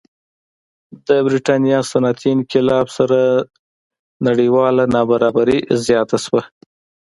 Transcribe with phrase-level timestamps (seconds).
[1.07, 3.19] د برېټانیا صنعتي انقلاب سره
[4.27, 6.43] نړیواله نابرابري زیاته شوه.